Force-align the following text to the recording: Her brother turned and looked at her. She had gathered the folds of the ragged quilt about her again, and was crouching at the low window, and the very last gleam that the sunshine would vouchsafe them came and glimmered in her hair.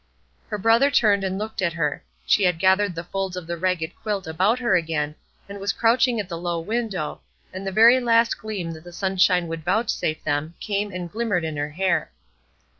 Her 0.47 0.57
brother 0.57 0.89
turned 0.89 1.23
and 1.23 1.37
looked 1.37 1.61
at 1.61 1.73
her. 1.73 2.03
She 2.25 2.41
had 2.45 2.57
gathered 2.57 2.95
the 2.95 3.03
folds 3.03 3.35
of 3.37 3.45
the 3.45 3.55
ragged 3.55 3.95
quilt 3.95 4.25
about 4.25 4.57
her 4.57 4.75
again, 4.75 5.13
and 5.47 5.59
was 5.59 5.71
crouching 5.71 6.19
at 6.19 6.27
the 6.27 6.39
low 6.39 6.59
window, 6.59 7.21
and 7.53 7.67
the 7.67 7.71
very 7.71 7.99
last 7.99 8.39
gleam 8.39 8.71
that 8.71 8.83
the 8.83 8.93
sunshine 8.93 9.47
would 9.47 9.63
vouchsafe 9.63 10.23
them 10.23 10.55
came 10.59 10.91
and 10.91 11.11
glimmered 11.11 11.43
in 11.45 11.55
her 11.55 11.69
hair. 11.69 12.11